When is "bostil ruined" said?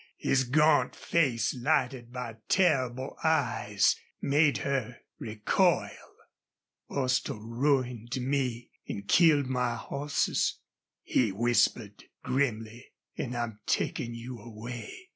6.89-8.17